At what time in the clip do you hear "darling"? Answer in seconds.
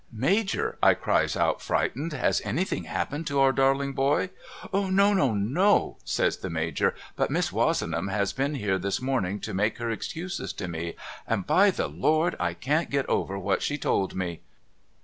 3.53-3.93